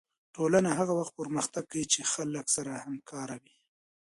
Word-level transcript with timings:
ټولنه 0.35 0.69
هغه 0.79 0.93
وخت 0.99 1.13
پرمختګ 1.19 1.63
کوي 1.71 1.85
چې 1.93 2.01
خلک 2.13 2.45
سره 2.55 2.71
همکاره 2.85 3.35
وي 3.43 3.55